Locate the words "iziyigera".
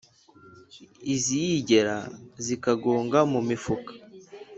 1.13-1.95